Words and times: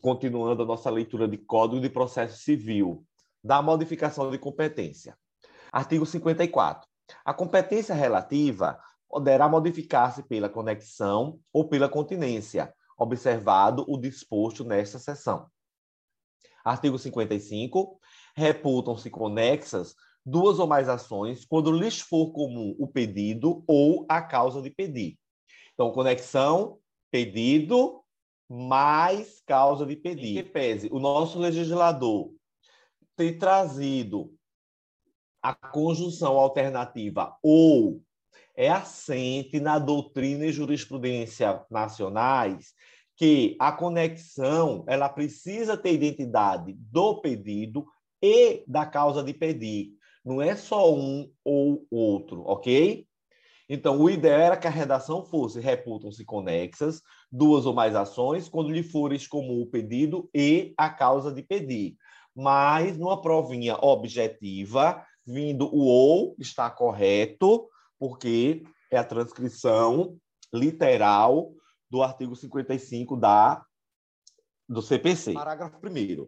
continuando 0.00 0.62
a 0.62 0.66
nossa 0.66 0.90
leitura 0.90 1.26
de 1.26 1.36
Código 1.38 1.80
de 1.80 1.90
Processo 1.90 2.38
Civil, 2.38 3.04
da 3.42 3.60
modificação 3.60 4.30
de 4.30 4.38
competência. 4.38 5.16
Artigo 5.72 6.06
54. 6.06 6.88
A 7.24 7.34
competência 7.34 7.94
relativa 7.94 8.78
poderá 9.08 9.48
modificar-se 9.48 10.22
pela 10.22 10.48
conexão 10.48 11.38
ou 11.52 11.68
pela 11.68 11.88
continência, 11.88 12.72
observado 12.98 13.84
o 13.88 13.98
disposto 13.98 14.64
nesta 14.64 14.98
seção. 14.98 15.46
Artigo 16.64 16.98
55. 16.98 17.98
Reputam-se 18.36 19.08
conexas 19.10 19.94
duas 20.24 20.58
ou 20.58 20.66
mais 20.66 20.88
ações 20.88 21.44
quando 21.44 21.72
lhes 21.72 22.00
for 22.00 22.32
comum 22.32 22.76
o 22.78 22.86
pedido 22.86 23.64
ou 23.66 24.04
a 24.08 24.20
causa 24.20 24.60
de 24.60 24.70
pedir. 24.70 25.18
Então, 25.72 25.90
conexão, 25.92 26.78
pedido, 27.10 28.02
mais 28.48 29.42
causa 29.46 29.84
de 29.84 29.96
pedir. 29.96 30.38
Em 30.38 30.42
que 30.42 30.50
pese 30.50 30.88
o 30.90 30.98
nosso 30.98 31.38
legislador 31.38 32.32
ter 33.16 33.38
trazido 33.38 34.32
a 35.42 35.54
conjunção 35.54 36.38
alternativa 36.38 37.36
ou 37.42 38.02
é 38.56 38.68
assente 38.68 39.60
na 39.60 39.78
doutrina 39.78 40.46
e 40.46 40.52
jurisprudência 40.52 41.64
nacionais 41.70 42.74
que 43.16 43.56
a 43.58 43.72
conexão 43.72 44.84
ela 44.86 45.08
precisa 45.08 45.76
ter 45.76 45.92
identidade 45.92 46.72
do 46.72 47.20
pedido 47.20 47.84
e 48.22 48.64
da 48.66 48.86
causa 48.86 49.22
de 49.22 49.34
pedir. 49.34 49.92
Não 50.24 50.40
é 50.40 50.54
só 50.54 50.94
um 50.94 51.30
ou 51.44 51.86
outro, 51.90 52.42
ok? 52.46 53.07
Então, 53.68 54.00
o 54.00 54.08
ideal 54.08 54.40
era 54.40 54.56
que 54.56 54.66
a 54.66 54.70
redação 54.70 55.22
fosse 55.22 55.60
reputam-se 55.60 56.24
conexas, 56.24 57.02
duas 57.30 57.66
ou 57.66 57.74
mais 57.74 57.94
ações, 57.94 58.48
quando 58.48 58.70
lhe 58.70 58.82
fores 58.82 59.26
comum 59.26 59.60
o 59.60 59.66
pedido 59.66 60.28
e 60.34 60.72
a 60.78 60.88
causa 60.88 61.30
de 61.30 61.42
pedir. 61.42 61.94
Mas, 62.34 62.96
numa 62.96 63.20
provinha 63.20 63.76
objetiva, 63.76 65.04
vindo 65.26 65.66
o 65.66 65.84
ou, 65.84 66.34
está 66.38 66.70
correto, 66.70 67.68
porque 67.98 68.62
é 68.90 68.96
a 68.96 69.04
transcrição 69.04 70.16
literal 70.50 71.52
do 71.90 72.02
artigo 72.02 72.34
55 72.34 73.16
da, 73.16 73.62
do 74.66 74.80
CPC. 74.80 75.34
Parágrafo 75.34 75.76
1. 75.76 76.26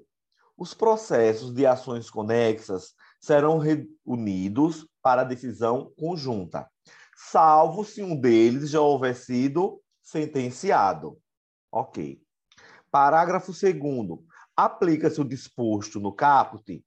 Os 0.58 0.74
processos 0.74 1.54
de 1.54 1.64
ações 1.64 2.10
conexas 2.10 2.92
serão 3.18 3.56
reunidos 3.56 4.86
para 5.02 5.24
decisão 5.24 5.90
conjunta 5.96 6.68
salvo 7.28 7.84
se 7.84 8.02
um 8.02 8.18
deles 8.18 8.70
já 8.70 8.80
houver 8.80 9.14
sido 9.14 9.80
sentenciado. 10.00 11.18
Ok. 11.70 12.20
Parágrafo 12.90 13.52
2. 13.52 13.74
Aplica-se 14.56 15.20
o 15.20 15.24
disposto 15.24 16.00
no 16.00 16.12
caput 16.12 16.82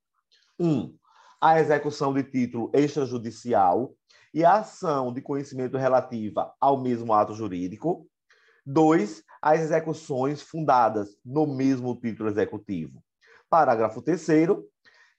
1. 0.58 0.68
Um, 0.68 0.98
a 1.40 1.60
execução 1.60 2.12
de 2.12 2.24
título 2.24 2.70
extrajudicial 2.74 3.94
e 4.32 4.44
a 4.44 4.54
ação 4.56 5.12
de 5.12 5.22
conhecimento 5.22 5.78
relativa 5.78 6.52
ao 6.60 6.80
mesmo 6.82 7.12
ato 7.12 7.34
jurídico. 7.34 8.06
2. 8.66 9.22
As 9.40 9.60
execuções 9.60 10.42
fundadas 10.42 11.16
no 11.24 11.46
mesmo 11.46 11.98
título 12.00 12.28
executivo. 12.28 13.02
Parágrafo 13.48 14.02
3 14.02 14.20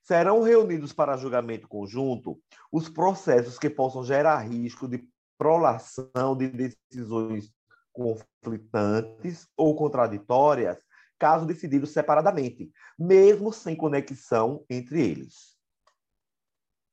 serão 0.06 0.42
reunidos 0.42 0.94
para 0.94 1.18
julgamento 1.18 1.68
conjunto 1.68 2.40
os 2.72 2.88
processos 2.88 3.58
que 3.58 3.70
possam 3.70 4.04
gerar 4.04 4.40
risco 4.40 4.88
de 4.88 5.04
prolação 5.38 6.38
de 6.38 6.48
decisões 6.48 7.52
conflitantes 7.92 9.48
ou 9.58 9.76
contraditórias, 9.76 10.78
caso 11.18 11.46
decididos 11.46 11.90
separadamente, 11.90 12.72
mesmo 12.98 13.52
sem 13.52 13.76
conexão 13.76 14.64
entre 14.70 15.02
eles. 15.02 15.56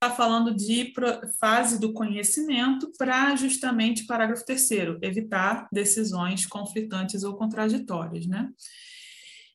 Está 0.02 0.14
falando 0.16 0.54
de 0.54 0.92
fase 1.38 1.78
do 1.78 1.92
conhecimento 1.92 2.90
para 2.98 3.36
justamente 3.36 4.06
parágrafo 4.06 4.44
terceiro, 4.44 4.98
evitar 5.02 5.68
decisões 5.70 6.46
conflitantes 6.46 7.22
ou 7.22 7.36
contraditórias, 7.36 8.26
né? 8.26 8.50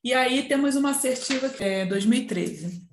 E 0.04 0.14
aí 0.14 0.48
temos 0.48 0.76
uma 0.76 0.92
assertiva 0.92 1.52
é 1.60 1.86
2013. 1.86 2.87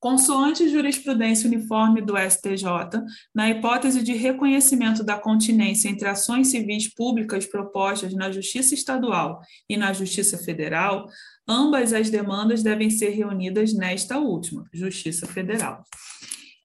Consoante 0.00 0.68
jurisprudência 0.68 1.48
uniforme 1.48 2.00
do 2.00 2.14
STJ, 2.16 3.02
na 3.34 3.50
hipótese 3.50 4.00
de 4.00 4.12
reconhecimento 4.12 5.02
da 5.02 5.18
continência 5.18 5.88
entre 5.88 6.06
ações 6.06 6.48
civis 6.48 6.92
públicas 6.94 7.46
propostas 7.46 8.14
na 8.14 8.30
Justiça 8.30 8.74
Estadual 8.74 9.40
e 9.68 9.76
na 9.76 9.92
Justiça 9.92 10.38
Federal, 10.38 11.08
ambas 11.48 11.92
as 11.92 12.10
demandas 12.10 12.62
devem 12.62 12.90
ser 12.90 13.10
reunidas 13.10 13.74
nesta 13.74 14.18
última, 14.18 14.64
Justiça 14.72 15.26
Federal. 15.26 15.82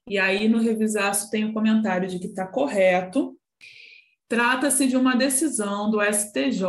E 0.07 0.19
aí, 0.19 0.47
no 0.47 0.59
revisaço, 0.59 1.31
tem 1.31 1.43
o 1.43 1.47
um 1.47 1.53
comentário 1.53 2.07
de 2.07 2.19
que 2.19 2.27
está 2.27 2.45
correto. 2.45 3.35
Trata-se 4.29 4.87
de 4.87 4.95
uma 4.95 5.15
decisão 5.15 5.89
do 5.89 5.99
STJ 6.03 6.61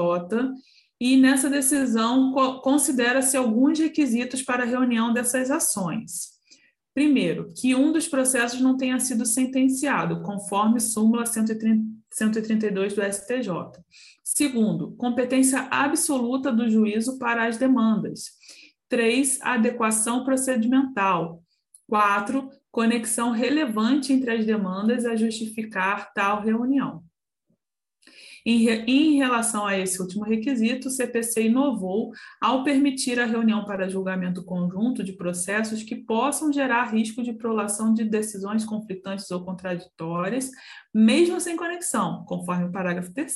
e 0.98 1.16
nessa 1.18 1.50
decisão 1.50 2.32
considera-se 2.62 3.36
alguns 3.36 3.78
requisitos 3.78 4.40
para 4.40 4.62
a 4.62 4.66
reunião 4.66 5.12
dessas 5.12 5.50
ações. 5.50 6.33
Primeiro, 6.94 7.52
que 7.52 7.74
um 7.74 7.92
dos 7.92 8.06
processos 8.06 8.60
não 8.60 8.76
tenha 8.76 9.00
sido 9.00 9.26
sentenciado, 9.26 10.22
conforme 10.22 10.78
súmula 10.78 11.26
132 11.26 12.94
do 12.94 13.02
STJ. 13.02 13.48
Segundo, 14.22 14.92
competência 14.92 15.66
absoluta 15.70 16.52
do 16.52 16.70
juízo 16.70 17.18
para 17.18 17.48
as 17.48 17.58
demandas. 17.58 18.30
Três, 18.88 19.40
adequação 19.42 20.24
procedimental. 20.24 21.42
Quatro, 21.88 22.48
conexão 22.70 23.32
relevante 23.32 24.12
entre 24.12 24.30
as 24.30 24.46
demandas 24.46 25.04
a 25.04 25.16
justificar 25.16 26.12
tal 26.14 26.42
reunião. 26.42 27.02
Em, 28.46 28.68
em 28.68 29.16
relação 29.16 29.64
a 29.64 29.78
esse 29.78 30.00
último 30.02 30.22
requisito, 30.22 30.88
o 30.88 30.90
CPC 30.90 31.44
inovou 31.44 32.12
ao 32.38 32.62
permitir 32.62 33.18
a 33.18 33.24
reunião 33.24 33.64
para 33.64 33.88
julgamento 33.88 34.44
conjunto 34.44 35.02
de 35.02 35.14
processos 35.14 35.82
que 35.82 35.96
possam 35.96 36.52
gerar 36.52 36.92
risco 36.92 37.22
de 37.22 37.32
prolação 37.32 37.94
de 37.94 38.04
decisões 38.04 38.64
conflitantes 38.64 39.30
ou 39.30 39.42
contraditórias, 39.44 40.50
mesmo 40.92 41.40
sem 41.40 41.56
conexão, 41.56 42.24
conforme 42.26 42.64
o 42.64 42.72
parágrafo 42.72 43.14
3. 43.14 43.34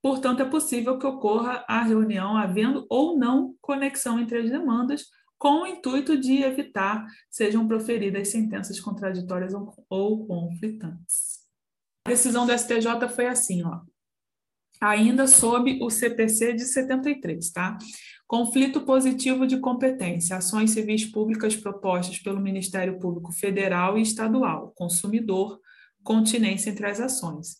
Portanto, 0.00 0.40
é 0.40 0.44
possível 0.46 0.98
que 0.98 1.06
ocorra 1.06 1.64
a 1.68 1.82
reunião 1.82 2.36
havendo 2.36 2.86
ou 2.88 3.18
não 3.18 3.54
conexão 3.60 4.18
entre 4.18 4.38
as 4.38 4.50
demandas, 4.50 5.04
com 5.38 5.62
o 5.62 5.66
intuito 5.66 6.16
de 6.16 6.42
evitar 6.42 7.04
sejam 7.28 7.66
proferidas 7.68 8.28
sentenças 8.28 8.80
contraditórias 8.80 9.52
ou 9.90 10.26
conflitantes. 10.26 11.41
A 12.04 12.10
decisão 12.10 12.46
do 12.46 12.52
STJ 12.52 13.08
foi 13.14 13.26
assim, 13.26 13.62
ó. 13.64 13.80
Ainda 14.80 15.28
sob 15.28 15.78
o 15.80 15.88
CPC 15.88 16.54
de 16.54 16.64
73, 16.64 17.52
tá? 17.52 17.78
Conflito 18.26 18.80
positivo 18.80 19.46
de 19.46 19.58
competência, 19.58 20.36
ações 20.36 20.72
civis 20.72 21.04
públicas 21.04 21.54
propostas 21.54 22.18
pelo 22.18 22.40
Ministério 22.40 22.98
Público 22.98 23.30
Federal 23.30 23.96
e 23.96 24.02
Estadual, 24.02 24.72
consumidor, 24.74 25.60
continência 26.02 26.70
entre 26.70 26.86
as 26.86 26.98
ações. 26.98 27.58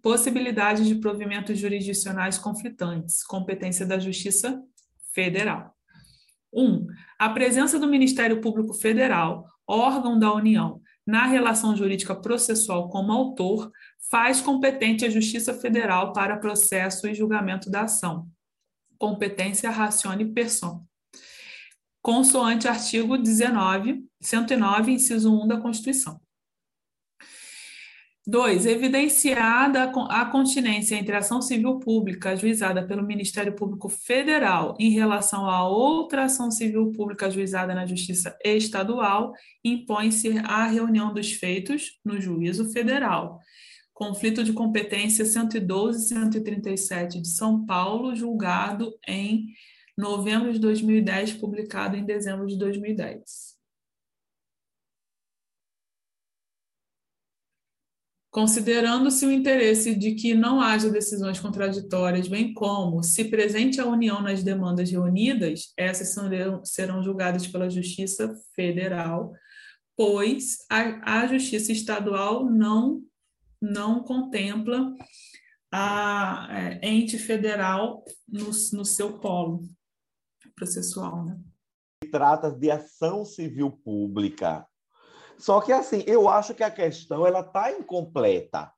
Possibilidades 0.00 0.86
de 0.86 0.94
provimentos 0.94 1.58
jurisdicionais 1.58 2.38
conflitantes, 2.38 3.22
competência 3.22 3.84
da 3.84 3.98
Justiça 3.98 4.62
Federal. 5.14 5.74
1. 6.52 6.64
Um, 6.64 6.86
a 7.18 7.28
presença 7.28 7.78
do 7.78 7.86
Ministério 7.86 8.40
Público 8.40 8.74
Federal, 8.74 9.46
órgão 9.66 10.18
da 10.18 10.32
União, 10.32 10.80
na 11.06 11.26
relação 11.26 11.76
jurídica 11.76 12.14
processual 12.14 12.88
como 12.88 13.12
autor, 13.12 13.70
faz 14.10 14.40
competente 14.40 15.04
a 15.04 15.10
Justiça 15.10 15.54
Federal 15.54 16.12
para 16.12 16.36
processo 16.36 17.06
e 17.06 17.14
julgamento 17.14 17.70
da 17.70 17.82
ação. 17.82 18.28
Competência 18.98 19.70
racione 19.70 20.32
person. 20.32 20.84
Consoante 22.00 22.68
artigo 22.68 23.16
19, 23.16 24.04
109, 24.20 24.92
inciso 24.92 25.32
1 25.32 25.46
da 25.46 25.60
Constituição. 25.60 26.20
2. 28.24 28.66
Evidenciada 28.66 29.90
a 30.08 30.24
continência 30.26 30.94
entre 30.94 31.14
a 31.14 31.18
ação 31.18 31.42
civil 31.42 31.80
pública 31.80 32.30
ajuizada 32.30 32.86
pelo 32.86 33.02
Ministério 33.02 33.52
Público 33.52 33.88
Federal 33.88 34.76
em 34.78 34.90
relação 34.90 35.48
a 35.48 35.68
outra 35.68 36.24
ação 36.24 36.48
civil 36.48 36.92
pública 36.92 37.26
ajuizada 37.26 37.74
na 37.74 37.84
Justiça 37.84 38.36
Estadual, 38.44 39.32
impõe-se 39.64 40.38
a 40.44 40.66
reunião 40.66 41.12
dos 41.12 41.32
feitos 41.32 41.98
no 42.04 42.20
juízo 42.20 42.70
federal. 42.70 43.40
Conflito 43.92 44.44
de 44.44 44.52
competência 44.52 45.24
112 45.24 46.04
e 46.04 46.08
137 46.08 47.20
de 47.20 47.28
São 47.28 47.66
Paulo, 47.66 48.14
julgado 48.14 48.94
em 49.06 49.46
novembro 49.98 50.52
de 50.52 50.60
2010, 50.60 51.34
publicado 51.34 51.96
em 51.96 52.04
dezembro 52.04 52.46
de 52.46 52.56
2010. 52.56 53.51
Considerando-se 58.32 59.26
o 59.26 59.30
interesse 59.30 59.94
de 59.94 60.14
que 60.14 60.32
não 60.32 60.58
haja 60.58 60.88
decisões 60.88 61.38
contraditórias, 61.38 62.28
bem 62.28 62.54
como, 62.54 63.02
se 63.02 63.26
presente 63.26 63.78
a 63.78 63.84
união 63.84 64.22
nas 64.22 64.42
demandas 64.42 64.90
reunidas, 64.90 65.74
essas 65.76 66.16
serão, 66.64 67.02
julgadas 67.02 67.46
pela 67.46 67.68
Justiça 67.68 68.34
Federal, 68.56 69.34
pois 69.94 70.64
a, 70.70 71.20
a 71.20 71.26
Justiça 71.26 71.72
Estadual 71.72 72.46
não, 72.48 73.02
não 73.60 74.02
contempla 74.02 74.96
a 75.70 76.48
é, 76.50 76.88
ente 76.88 77.18
federal 77.18 78.02
no, 78.26 78.46
no 78.46 78.84
seu 78.86 79.18
polo 79.18 79.68
processual. 80.56 81.26
Né? 81.26 81.38
Trata 82.10 82.50
de 82.50 82.70
ação 82.70 83.26
civil 83.26 83.70
pública 83.70 84.66
só 85.38 85.60
que 85.60 85.72
assim, 85.72 86.02
eu 86.06 86.28
acho 86.28 86.54
que 86.54 86.62
a 86.62 86.70
questão 86.70 87.26
ela 87.26 87.40
está 87.40 87.72
incompleta. 87.72 88.58
A 88.60 88.72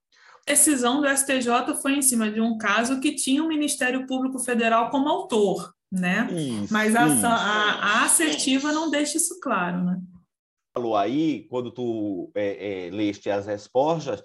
decisão 0.46 1.00
do 1.00 1.08
STJ 1.08 1.74
foi 1.80 1.94
em 1.94 2.02
cima 2.02 2.30
de 2.30 2.40
um 2.40 2.58
caso 2.58 3.00
que 3.00 3.14
tinha 3.14 3.42
o 3.42 3.48
Ministério 3.48 4.06
Público 4.06 4.38
Federal 4.38 4.90
como 4.90 5.08
autor, 5.08 5.72
né? 5.90 6.28
Isso, 6.30 6.72
Mas 6.72 6.94
a, 6.94 7.04
a, 7.04 7.30
a, 7.30 8.04
assertiva 8.04 8.72
não 8.72 8.90
deixa 8.90 9.16
isso 9.16 9.40
claro, 9.40 9.82
né? 9.84 10.00
Falou 10.74 10.96
aí, 10.96 11.46
quando 11.48 11.70
tu 11.70 12.30
é, 12.34 12.88
é, 12.88 12.90
leste 12.90 13.30
as 13.30 13.46
respostas, 13.46 14.22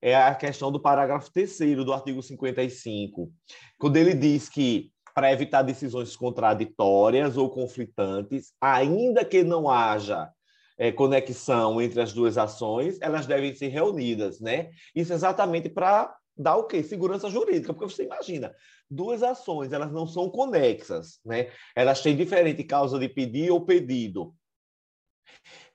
é 0.00 0.14
a 0.14 0.34
questão 0.34 0.70
do 0.70 0.80
parágrafo 0.80 1.32
terceiro 1.32 1.84
do 1.84 1.92
artigo 1.92 2.22
55, 2.22 3.32
quando 3.78 3.96
ele 3.96 4.14
diz 4.14 4.48
que 4.48 4.92
para 5.14 5.32
evitar 5.32 5.62
decisões 5.62 6.14
contraditórias 6.14 7.36
ou 7.36 7.50
conflitantes, 7.50 8.52
ainda 8.60 9.24
que 9.24 9.42
não 9.42 9.68
haja 9.68 10.30
é, 10.78 10.92
conexão 10.92 11.82
entre 11.82 12.00
as 12.00 12.12
duas 12.12 12.38
ações, 12.38 12.98
elas 13.00 13.26
devem 13.26 13.54
ser 13.54 13.68
reunidas, 13.68 14.40
né? 14.40 14.70
Isso 14.94 15.12
exatamente 15.12 15.68
para 15.68 16.16
dar 16.36 16.56
o 16.56 16.64
quê? 16.64 16.82
Segurança 16.82 17.28
jurídica, 17.28 17.74
porque 17.74 17.92
você 17.92 18.04
imagina, 18.04 18.54
duas 18.88 19.22
ações, 19.24 19.72
elas 19.72 19.90
não 19.90 20.06
são 20.06 20.30
conexas, 20.30 21.18
né? 21.24 21.50
Elas 21.74 22.00
têm 22.00 22.16
diferente 22.16 22.62
causa 22.62 22.98
de 22.98 23.08
pedir 23.08 23.50
ou 23.50 23.66
pedido. 23.66 24.32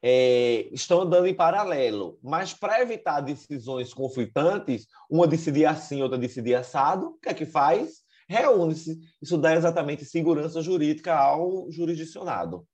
É, 0.01 0.67
estão 0.71 1.01
andando 1.01 1.27
em 1.27 1.33
paralelo, 1.33 2.17
mas 2.21 2.53
para 2.53 2.81
evitar 2.81 3.21
decisões 3.21 3.93
conflitantes, 3.93 4.87
uma 5.09 5.27
decidir 5.27 5.65
assim, 5.65 6.01
outra 6.01 6.17
decidir 6.17 6.55
assado, 6.55 7.07
o 7.07 7.19
que 7.19 7.29
é 7.29 7.33
que 7.33 7.45
faz? 7.45 8.03
Reúne-se. 8.27 8.99
Isso 9.21 9.37
dá 9.37 9.53
exatamente 9.53 10.05
segurança 10.05 10.61
jurídica 10.61 11.13
ao 11.13 11.69
jurisdicionado. 11.71 12.65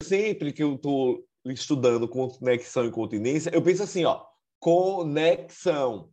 Sempre 0.00 0.52
que 0.52 0.62
eu 0.62 0.74
estou 0.74 1.22
estudando 1.44 2.08
conexão 2.08 2.86
e 2.86 2.90
continência, 2.90 3.50
eu 3.52 3.62
penso 3.62 3.82
assim, 3.82 4.04
ó, 4.04 4.22
conexão. 4.58 6.10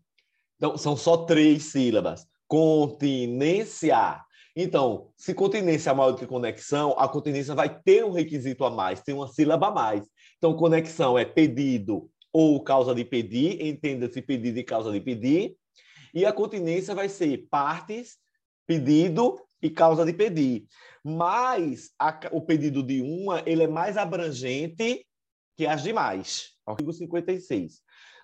Então, 0.56 0.78
são 0.78 0.96
só 0.96 1.18
três 1.18 1.64
sílabas. 1.66 2.26
Continência. 2.48 4.22
Então, 4.56 5.12
se 5.16 5.34
continência 5.34 5.92
é 5.92 5.94
maior 5.94 6.12
do 6.12 6.18
que 6.18 6.26
conexão, 6.26 6.96
a 6.98 7.08
continência 7.08 7.54
vai 7.54 7.80
ter 7.82 8.04
um 8.04 8.12
requisito 8.12 8.66
a 8.66 8.72
mais, 8.72 9.02
tem 9.02 9.14
uma 9.14 9.28
sílaba 9.28 9.68
a 9.68 9.72
mais. 9.72 10.08
Então, 10.38 10.56
conexão 10.56 11.18
é 11.18 11.26
pedido 11.26 12.10
ou 12.34 12.64
causa 12.64 12.96
de 12.96 13.04
pedir, 13.04 13.64
entenda-se 13.64 14.22
pedido 14.22 14.58
e 14.58 14.64
causa 14.64 14.92
de 14.92 15.00
pedir. 15.00 15.56
E 16.14 16.26
a 16.26 16.34
continência 16.34 16.96
vai 16.96 17.10
ser 17.10 17.48
partes, 17.50 18.18
pedido 18.66 19.40
e 19.62 19.70
causa 19.70 20.06
de 20.06 20.14
pedir. 20.14 20.66
Mas 21.04 21.92
a, 22.00 22.20
o 22.32 22.42
pedido 22.42 22.82
de 22.82 23.02
uma, 23.02 23.44
ele 23.46 23.64
é 23.64 23.68
mais 23.68 23.98
abrangente 23.98 25.06
que 25.58 25.66
as 25.66 25.82
demais. 25.82 26.52
Artigo 26.66 26.94
56. 26.94 27.82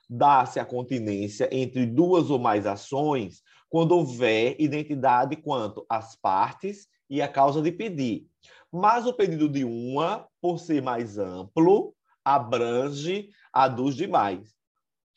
Dá-se 0.07 0.59
a 0.59 0.65
continência 0.65 1.49
entre 1.51 1.85
duas 1.85 2.29
ou 2.29 2.37
mais 2.37 2.67
ações 2.67 3.41
quando 3.69 3.93
houver 3.93 4.55
identidade 4.59 5.35
quanto 5.35 5.83
às 5.89 6.15
partes 6.15 6.87
e 7.09 7.21
a 7.21 7.27
causa 7.27 7.61
de 7.61 7.71
pedir. 7.71 8.27
Mas 8.71 9.07
o 9.07 9.13
pedido 9.13 9.49
de 9.49 9.63
uma, 9.63 10.27
por 10.39 10.59
ser 10.59 10.81
mais 10.81 11.17
amplo, 11.17 11.95
abrange 12.23 13.29
a 13.51 13.67
dos 13.67 13.95
demais. 13.95 14.53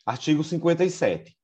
Artigo 0.05 0.43
57. 0.43 1.37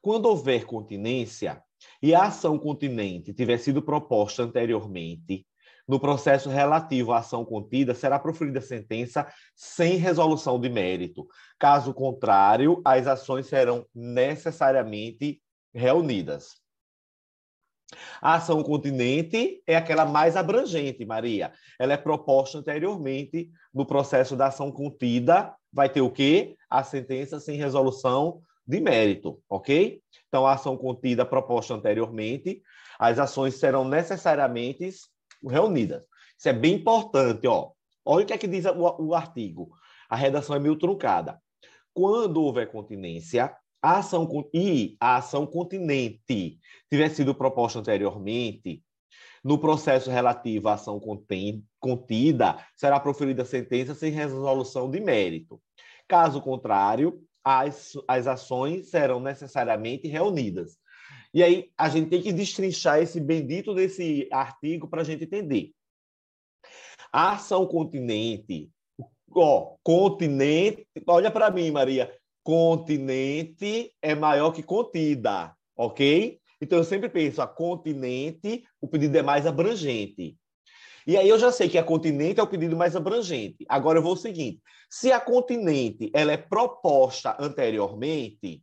Quando 0.00 0.26
houver 0.26 0.64
continência 0.64 1.62
e 2.02 2.14
a 2.14 2.24
ação 2.24 2.58
continente 2.58 3.34
tiver 3.34 3.58
sido 3.58 3.82
proposta 3.82 4.42
anteriormente 4.42 5.46
no 5.86 6.00
processo 6.00 6.48
relativo 6.48 7.12
à 7.12 7.18
ação 7.18 7.44
contida, 7.44 7.94
será 7.94 8.18
proferida 8.18 8.60
sentença 8.60 9.26
sem 9.54 9.96
resolução 9.96 10.58
de 10.58 10.68
mérito. 10.68 11.26
Caso 11.58 11.92
contrário, 11.92 12.80
as 12.84 13.06
ações 13.06 13.46
serão 13.46 13.86
necessariamente 13.94 15.40
reunidas. 15.74 16.62
A 18.20 18.34
ação 18.34 18.62
continente 18.62 19.62
é 19.66 19.76
aquela 19.76 20.04
mais 20.04 20.36
abrangente, 20.36 21.04
Maria. 21.04 21.52
Ela 21.78 21.92
é 21.92 21.96
proposta 21.96 22.58
anteriormente 22.58 23.50
no 23.72 23.86
processo 23.86 24.36
da 24.36 24.46
ação 24.46 24.72
contida. 24.72 25.54
Vai 25.72 25.88
ter 25.88 26.00
o 26.00 26.10
quê? 26.10 26.56
A 26.68 26.82
sentença 26.82 27.38
sem 27.38 27.56
resolução 27.56 28.40
de 28.66 28.80
mérito, 28.80 29.40
ok? 29.48 30.00
Então, 30.28 30.46
a 30.46 30.54
ação 30.54 30.76
contida 30.76 31.24
proposta 31.24 31.74
anteriormente, 31.74 32.62
as 32.98 33.18
ações 33.18 33.54
serão 33.54 33.84
necessariamente 33.84 34.90
reunidas. 35.46 36.02
Isso 36.38 36.48
é 36.48 36.52
bem 36.52 36.74
importante, 36.74 37.46
ó. 37.46 37.70
Olha 38.04 38.24
o 38.24 38.26
que 38.26 38.32
é 38.32 38.38
que 38.38 38.46
diz 38.46 38.64
o, 38.66 39.02
o 39.06 39.14
artigo. 39.14 39.70
A 40.08 40.16
redação 40.16 40.54
é 40.54 40.58
meio 40.58 40.76
truncada. 40.76 41.40
Quando 41.92 42.42
houver 42.42 42.70
continência, 42.70 43.54
a 43.80 43.98
ação 43.98 44.28
e 44.52 44.96
a 44.98 45.16
ação 45.16 45.46
continente 45.46 46.58
tiver 46.90 47.08
sido 47.10 47.34
proposta 47.34 47.78
anteriormente, 47.78 48.82
no 49.44 49.58
processo 49.58 50.10
relativo 50.10 50.68
à 50.68 50.72
ação 50.72 50.98
contida, 51.78 52.56
será 52.74 52.98
proferida 52.98 53.44
sentença 53.44 53.94
sem 53.94 54.10
resolução 54.10 54.90
de 54.90 55.00
mérito. 55.00 55.60
Caso 56.08 56.40
contrário, 56.40 57.20
as, 57.44 57.92
as 58.08 58.26
ações 58.26 58.88
serão 58.88 59.20
necessariamente 59.20 60.08
reunidas. 60.08 60.78
E 61.34 61.42
aí 61.42 61.72
a 61.76 61.88
gente 61.88 62.10
tem 62.10 62.22
que 62.22 62.32
destrinchar 62.32 63.02
esse 63.02 63.20
bendito 63.20 63.74
desse 63.74 64.28
artigo 64.30 64.86
para 64.88 65.00
a 65.00 65.04
gente 65.04 65.24
entender. 65.24 65.72
A 67.12 67.32
ação 67.32 67.66
continente, 67.66 68.70
ó, 69.34 69.74
continente, 69.82 70.86
olha 71.08 71.32
para 71.32 71.50
mim, 71.50 71.72
Maria, 71.72 72.16
continente 72.44 73.92
é 74.00 74.14
maior 74.14 74.52
que 74.52 74.62
contida, 74.62 75.52
ok? 75.76 76.40
Então 76.60 76.78
eu 76.78 76.84
sempre 76.84 77.08
penso, 77.08 77.42
a 77.42 77.48
continente, 77.48 78.64
o 78.80 78.86
pedido 78.86 79.18
é 79.18 79.22
mais 79.22 79.44
abrangente. 79.44 80.36
E 81.06 81.16
aí 81.16 81.28
eu 81.28 81.38
já 81.38 81.52
sei 81.52 81.68
que 81.68 81.76
a 81.76 81.84
continente 81.84 82.38
é 82.38 82.42
o 82.42 82.48
pedido 82.48 82.76
mais 82.76 82.94
abrangente. 82.94 83.66
Agora 83.68 83.98
eu 83.98 84.02
vou 84.02 84.14
o 84.14 84.16
seguinte: 84.16 84.62
se 84.88 85.12
a 85.12 85.20
continente 85.20 86.10
ela 86.14 86.32
é 86.32 86.36
proposta 86.36 87.36
anteriormente, 87.38 88.62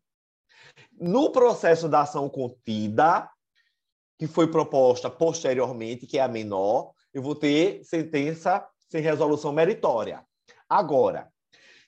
no 1.02 1.32
processo 1.32 1.90
da 1.90 2.02
ação 2.02 2.30
contida, 2.30 3.28
que 4.20 4.28
foi 4.28 4.46
proposta 4.52 5.10
posteriormente, 5.10 6.06
que 6.06 6.20
é 6.20 6.22
a 6.22 6.28
menor, 6.28 6.94
eu 7.12 7.24
vou 7.24 7.34
ter 7.34 7.84
sentença 7.84 8.64
sem 8.88 9.02
resolução 9.02 9.52
meritória. 9.52 10.24
Agora, 10.70 11.28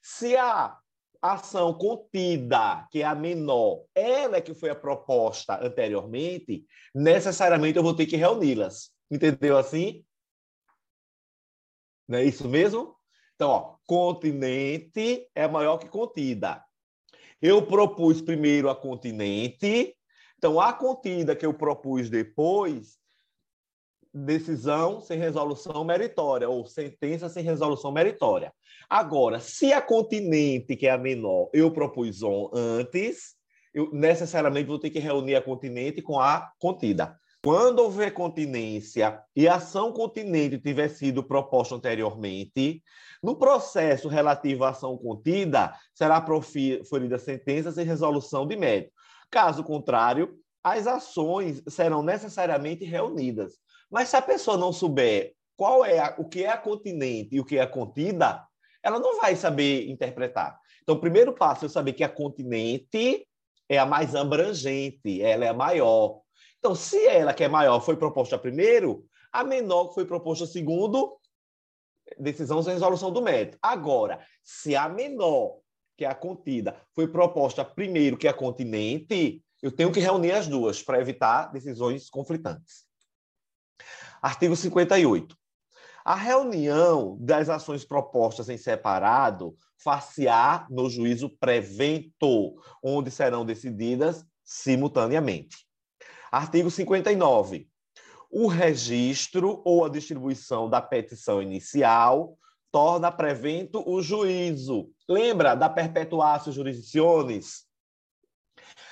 se 0.02 0.36
a 0.36 0.76
ação 1.22 1.76
contida, 1.76 2.88
que 2.92 3.04
é 3.04 3.06
a 3.06 3.14
menor, 3.14 3.84
ela 3.94 4.38
é 4.38 4.42
que 4.42 4.56
foi 4.56 4.72
a 4.72 4.76
proposta 4.76 5.64
anteriormente, 5.64 6.66
necessariamente 6.94 7.78
eu 7.78 7.84
vou 7.84 7.96
ter 7.96 8.08
que 8.08 8.16
reuni-las. 8.16 8.92
Entendeu 9.12 9.58
assim? 9.58 10.04
Não 12.08 12.18
é 12.18 12.24
isso 12.24 12.50
mesmo? 12.50 12.96
Então, 13.36 13.50
ó, 13.50 13.76
continente 13.86 15.30
é 15.36 15.48
maior 15.48 15.78
que 15.78 15.88
contida. 15.88 16.64
Eu 17.44 17.62
propus 17.62 18.22
primeiro 18.22 18.70
a 18.70 18.76
continente, 18.76 19.94
então 20.38 20.62
a 20.62 20.72
contida 20.72 21.36
que 21.36 21.46
eu 21.46 21.54
propus 21.54 22.10
depois, 22.10 22.98
decisão 24.14 25.02
sem 25.02 25.20
resolução 25.20 25.84
meritória, 25.84 26.48
ou 26.48 26.66
sentença 26.66 27.28
sem 27.28 27.44
resolução 27.44 27.92
meritória. 27.92 28.54
Agora, 28.90 29.42
se 29.42 29.74
a 29.74 29.82
continente, 29.82 30.78
que 30.78 30.88
é 30.88 30.92
a 30.92 30.98
menor, 30.98 31.50
eu 31.52 31.70
propus 31.70 32.22
antes, 32.54 33.36
eu 33.74 33.92
necessariamente 33.92 34.70
vou 34.70 34.80
ter 34.80 34.90
que 34.90 35.00
reunir 35.00 35.36
a 35.36 35.42
continente 35.42 36.02
com 36.02 36.18
a 36.18 36.50
contida. 36.58 37.20
Quando 37.46 37.80
houver 37.80 38.14
continência 38.14 39.22
e 39.36 39.50
ação 39.50 39.92
continente 39.92 40.58
tiver 40.58 40.88
sido 40.88 41.22
proposta 41.22 41.76
anteriormente, 41.76 42.82
no 43.22 43.36
processo 43.36 44.08
relativo 44.08 44.64
à 44.64 44.70
ação 44.70 44.98
contida, 44.98 45.78
será 45.94 46.22
proferida 46.22 47.20
sentença 47.20 47.70
sem 47.70 47.86
resolução 47.86 48.48
de 48.48 48.56
mérito. 48.56 48.94
Caso 49.30 49.62
contrário, 49.62 50.40
as 50.64 50.88
ações 50.88 51.62
serão 51.68 52.02
necessariamente 52.02 52.86
reunidas. 52.86 53.58
Mas 53.92 54.08
se 54.08 54.16
a 54.16 54.22
pessoa 54.22 54.56
não 54.56 54.72
souber 54.72 55.34
qual 55.58 55.84
é 55.84 56.00
a, 56.00 56.16
o 56.18 56.24
que 56.24 56.46
é 56.46 56.50
a 56.50 56.58
continente 56.58 57.36
e 57.36 57.42
o 57.42 57.46
que 57.46 57.58
é 57.58 57.62
a 57.62 57.68
contida, 57.68 58.42
ela 58.82 59.00
não 59.00 59.20
vai 59.20 59.36
saber 59.36 59.90
interpretar. 59.90 60.58
Então, 60.82 60.96
o 60.96 61.00
primeiro 61.00 61.34
passo 61.34 61.66
é 61.66 61.70
saber 61.70 61.92
que 61.92 62.06
a 62.06 62.10
continente 62.10 63.28
é 63.68 63.78
a 63.78 63.86
mais 63.86 64.16
abrangente, 64.16 65.22
ela 65.22 65.44
é 65.44 65.50
a 65.50 65.54
maior. 65.54 66.23
Então, 66.64 66.76
se 66.76 67.06
ela, 67.06 67.34
que 67.34 67.44
é 67.44 67.50
maior, 67.50 67.82
foi 67.82 67.98
proposta 67.98 68.38
primeiro, 68.38 69.06
a 69.34 69.44
menor 69.44 69.90
que 69.90 69.96
foi 69.96 70.06
proposta 70.06 70.46
segundo, 70.46 71.20
decisão 72.18 72.64
sem 72.64 72.72
resolução 72.72 73.12
do 73.12 73.22
mérito. 73.22 73.58
Agora, 73.62 74.26
se 74.42 74.74
a 74.74 74.88
menor, 74.88 75.58
que 75.98 76.06
é 76.06 76.08
a 76.08 76.16
contida, 76.16 76.82
foi 76.96 77.06
proposta 77.06 77.66
primeiro, 77.66 78.16
que 78.16 78.28
é 78.28 78.30
a 78.30 78.34
continente, 78.34 79.44
eu 79.62 79.74
tenho 79.74 79.92
que 79.92 80.00
reunir 80.00 80.32
as 80.32 80.48
duas 80.48 80.82
para 80.82 81.02
evitar 81.02 81.52
decisões 81.52 82.10
conflitantes. 82.10 82.86
Artigo 84.22 84.56
58. 84.56 85.36
A 86.06 86.16
reunião 86.16 87.18
das 87.20 87.50
ações 87.50 87.84
propostas 87.84 88.48
em 88.48 88.58
separado 88.58 89.54
far-se-á 89.78 90.66
no 90.70 90.90
juízo 90.90 91.30
prevento, 91.30 92.56
onde 92.82 93.12
serão 93.12 93.46
decididas 93.46 94.26
simultaneamente. 94.46 95.73
Artigo 96.34 96.72
59. 96.72 97.70
O 98.32 98.48
registro 98.48 99.62
ou 99.64 99.86
a 99.86 99.90
distribuição 99.90 100.68
da 100.68 100.82
petição 100.82 101.40
inicial 101.44 102.36
torna 102.72 103.12
prevento 103.12 103.88
o 103.88 104.02
juízo. 104.02 104.90
Lembra 105.08 105.54
da 105.54 105.70
perpetuatio 105.70 106.52
jurisdiciones? 106.52 107.68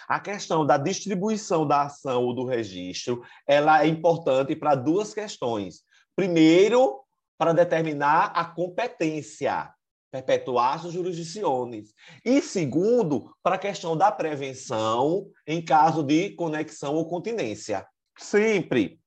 A 0.08 0.20
questão 0.20 0.64
da 0.64 0.78
distribuição 0.78 1.66
da 1.66 1.82
ação 1.82 2.26
ou 2.26 2.36
do 2.36 2.46
registro, 2.46 3.24
ela 3.48 3.84
é 3.84 3.88
importante 3.88 4.56
para 4.56 4.76
duas 4.76 5.12
questões. 5.12 5.82
Primeiro, 6.16 7.02
para 7.40 7.54
determinar 7.54 8.26
a 8.36 8.46
competência, 8.46 9.74
perpetuatio 10.12 10.92
jurisdiciones. 10.92 11.94
E 12.24 12.42
segundo, 12.42 13.34
para 13.42 13.56
a 13.56 13.60
questão 13.60 13.96
da 13.96 14.12
prevenção 14.12 15.26
em 15.48 15.64
caso 15.64 16.04
de 16.04 16.32
conexão 16.32 16.96
ou 16.96 17.08
continência. 17.08 17.88
Sempre 18.18 19.00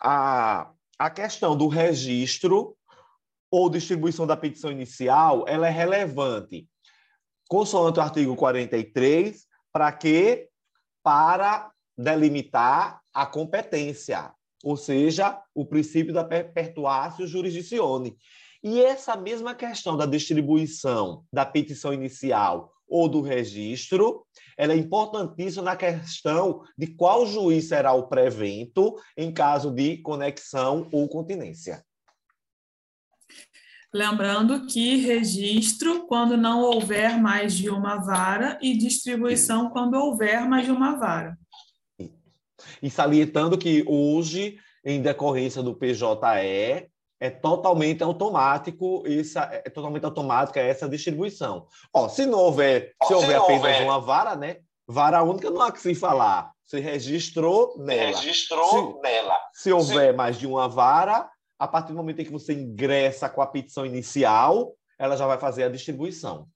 a, 0.00 0.70
a 0.98 1.10
questão 1.10 1.56
do 1.56 1.68
registro 1.68 2.76
ou 3.50 3.70
distribuição 3.70 4.26
da 4.26 4.36
petição 4.36 4.70
inicial, 4.70 5.44
ela 5.48 5.66
é 5.66 5.70
relevante. 5.70 6.68
Consoante 7.48 7.98
o 7.98 8.02
artigo 8.02 8.36
43, 8.36 9.46
para 9.72 9.92
quê? 9.92 10.48
Para 11.02 11.70
delimitar 11.96 13.00
a 13.12 13.26
competência, 13.26 14.32
ou 14.64 14.76
seja, 14.76 15.38
o 15.54 15.66
princípio 15.66 16.14
da 16.14 16.24
perpetuatio 16.24 17.26
jurisdictione. 17.26 18.16
E 18.62 18.80
essa 18.80 19.16
mesma 19.16 19.54
questão 19.54 19.96
da 19.96 20.06
distribuição 20.06 21.24
da 21.32 21.44
petição 21.44 21.92
inicial 21.92 22.72
ou 22.88 23.08
do 23.08 23.20
registro, 23.20 24.24
ela 24.56 24.72
é 24.72 24.76
importantíssima 24.76 25.64
na 25.64 25.76
questão 25.76 26.62
de 26.76 26.86
qual 26.86 27.26
juiz 27.26 27.68
será 27.68 27.92
o 27.92 28.06
prevento 28.06 28.94
em 29.16 29.32
caso 29.32 29.70
de 29.70 29.96
conexão 29.98 30.88
ou 30.92 31.08
continência. 31.08 31.84
Lembrando 33.92 34.66
que 34.66 34.96
registro 34.96 36.06
quando 36.06 36.36
não 36.36 36.62
houver 36.62 37.18
mais 37.18 37.54
de 37.54 37.68
uma 37.68 37.96
vara 37.96 38.58
e 38.62 38.76
distribuição 38.76 39.70
quando 39.70 39.94
houver 39.94 40.48
mais 40.48 40.64
de 40.64 40.70
uma 40.70 40.96
vara. 40.96 41.36
E 42.82 42.88
salientando 42.88 43.58
que 43.58 43.84
hoje, 43.86 44.58
em 44.84 45.02
decorrência 45.02 45.62
do 45.62 45.74
PJE, 45.74 46.90
é 47.22 47.30
totalmente 47.30 48.02
automático 48.02 49.04
essa 49.06 49.48
é 49.52 49.70
totalmente 49.70 50.04
automática 50.04 50.58
essa 50.58 50.88
distribuição. 50.88 51.68
Ó, 51.94 52.08
se 52.08 52.26
não 52.26 52.40
houver, 52.40 52.92
Ó, 53.00 53.06
se, 53.06 53.14
houver 53.14 53.36
apenas 53.36 53.62
houver. 53.62 53.82
uma 53.84 54.00
vara, 54.00 54.34
né? 54.34 54.56
Vara 54.88 55.22
única 55.22 55.48
não 55.48 55.62
há 55.62 55.70
que 55.70 55.80
se 55.80 55.94
falar. 55.94 56.50
Se 56.64 56.80
registrou 56.80 57.78
nela. 57.78 58.06
Registrou 58.06 58.96
se, 58.96 59.02
nela. 59.02 59.38
Se 59.52 59.72
houver 59.72 60.10
se... 60.10 60.16
mais 60.16 60.36
de 60.36 60.48
uma 60.48 60.68
vara, 60.68 61.30
a 61.60 61.68
partir 61.68 61.92
do 61.92 61.96
momento 61.96 62.20
em 62.20 62.24
que 62.24 62.32
você 62.32 62.54
ingressa 62.54 63.28
com 63.28 63.40
a 63.40 63.46
petição 63.46 63.86
inicial, 63.86 64.74
ela 64.98 65.16
já 65.16 65.24
vai 65.24 65.38
fazer 65.38 65.62
a 65.62 65.68
distribuição. 65.68 66.48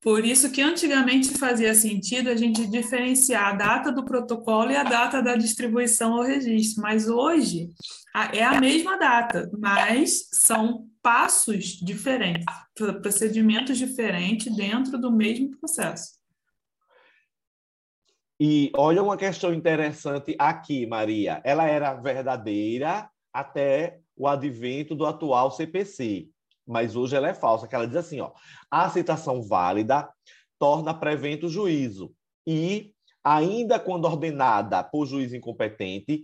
Por 0.00 0.24
isso 0.24 0.52
que 0.52 0.62
antigamente 0.62 1.36
fazia 1.36 1.74
sentido 1.74 2.30
a 2.30 2.36
gente 2.36 2.66
diferenciar 2.68 3.48
a 3.48 3.56
data 3.56 3.90
do 3.90 4.04
protocolo 4.04 4.70
e 4.70 4.76
a 4.76 4.84
data 4.84 5.20
da 5.20 5.34
distribuição 5.34 6.14
ao 6.14 6.22
registro, 6.22 6.80
mas 6.80 7.08
hoje 7.08 7.70
é 8.32 8.44
a 8.44 8.60
mesma 8.60 8.96
data, 8.96 9.50
mas 9.58 10.28
são 10.32 10.86
passos 11.02 11.64
diferentes, 11.82 12.44
procedimentos 13.02 13.78
diferentes 13.78 14.54
dentro 14.54 14.96
do 14.96 15.10
mesmo 15.10 15.56
processo. 15.58 16.16
E 18.38 18.70
olha 18.76 19.02
uma 19.02 19.16
questão 19.16 19.52
interessante 19.52 20.36
aqui, 20.38 20.86
Maria. 20.86 21.40
Ela 21.42 21.66
era 21.66 21.94
verdadeira 21.94 23.10
até 23.32 23.98
o 24.16 24.28
advento 24.28 24.94
do 24.94 25.06
atual 25.06 25.50
CPC, 25.50 26.28
mas 26.66 26.96
hoje 26.96 27.14
ela 27.14 27.28
é 27.28 27.34
falsa, 27.34 27.68
que 27.68 27.74
ela 27.74 27.86
diz 27.86 27.96
assim, 27.96 28.20
ó, 28.20 28.32
a 28.70 28.88
citação 28.90 29.42
válida 29.42 30.08
torna 30.58 30.92
prevento 30.92 31.48
juízo 31.48 32.12
e, 32.46 32.92
ainda 33.22 33.78
quando 33.78 34.06
ordenada 34.06 34.82
por 34.82 35.06
juiz 35.06 35.32
incompetente, 35.32 36.22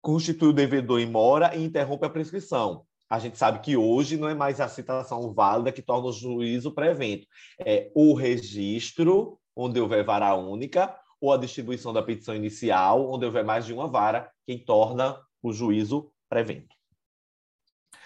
constitui 0.00 0.48
o 0.48 0.52
devedor 0.52 1.00
em 1.00 1.06
mora 1.06 1.54
e 1.54 1.64
interrompe 1.64 2.04
a 2.04 2.10
prescrição. 2.10 2.84
A 3.08 3.18
gente 3.18 3.38
sabe 3.38 3.60
que 3.60 3.76
hoje 3.76 4.16
não 4.16 4.28
é 4.28 4.34
mais 4.34 4.60
a 4.60 4.68
citação 4.68 5.32
válida 5.32 5.70
que 5.70 5.82
torna 5.82 6.08
o 6.08 6.12
juízo 6.12 6.72
prevento, 6.72 7.26
é 7.60 7.90
o 7.94 8.14
registro, 8.14 9.38
onde 9.54 9.78
houver 9.78 10.04
vara 10.04 10.34
única, 10.34 10.98
ou 11.20 11.32
a 11.32 11.36
distribuição 11.36 11.92
da 11.92 12.02
petição 12.02 12.34
inicial, 12.34 13.08
onde 13.12 13.24
houver 13.24 13.44
mais 13.44 13.64
de 13.64 13.72
uma 13.72 13.86
vara, 13.86 14.30
quem 14.46 14.58
torna 14.58 15.20
o 15.42 15.52
juízo 15.52 16.10
prevento. 16.28 16.74